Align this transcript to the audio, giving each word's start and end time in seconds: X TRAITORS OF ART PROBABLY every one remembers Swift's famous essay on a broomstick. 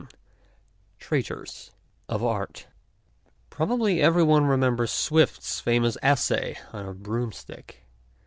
X 0.01 0.09
TRAITORS 0.97 1.69
OF 2.09 2.23
ART 2.23 2.65
PROBABLY 3.51 4.01
every 4.01 4.23
one 4.23 4.45
remembers 4.47 4.89
Swift's 4.89 5.59
famous 5.59 5.95
essay 6.01 6.57
on 6.73 6.87
a 6.87 6.93
broomstick. 6.95 7.85